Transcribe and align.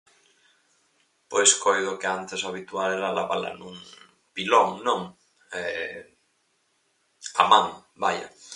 Pois 1.31 1.51
coido 1.63 1.99
que 2.01 2.09
antes 2.19 2.39
o 2.41 2.49
habitual 2.51 2.89
era 2.97 3.15
lavala 3.17 3.51
nun 3.59 3.75
pilón, 4.35 4.69
non? 4.87 5.01
A 7.41 7.43
man, 7.51 7.65
vaia. 8.03 8.27